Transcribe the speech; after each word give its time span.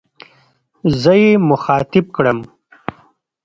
زه 1.01 1.13
يې 1.21 1.31
مخاطب 1.49 2.05
کړم. 2.15 2.39